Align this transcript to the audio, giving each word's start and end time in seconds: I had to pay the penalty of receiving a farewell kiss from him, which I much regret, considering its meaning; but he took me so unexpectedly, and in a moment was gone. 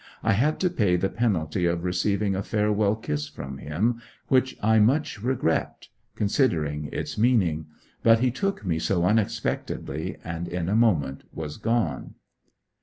I 0.23 0.33
had 0.33 0.59
to 0.61 0.69
pay 0.71 0.95
the 0.95 1.09
penalty 1.11 1.67
of 1.67 1.83
receiving 1.83 2.33
a 2.33 2.41
farewell 2.41 2.95
kiss 2.95 3.27
from 3.27 3.59
him, 3.59 4.01
which 4.29 4.57
I 4.63 4.79
much 4.79 5.21
regret, 5.21 5.89
considering 6.15 6.89
its 6.91 7.19
meaning; 7.19 7.67
but 8.01 8.17
he 8.17 8.31
took 8.31 8.65
me 8.65 8.79
so 8.79 9.05
unexpectedly, 9.05 10.17
and 10.23 10.47
in 10.47 10.69
a 10.69 10.75
moment 10.75 11.25
was 11.31 11.57
gone. 11.57 12.15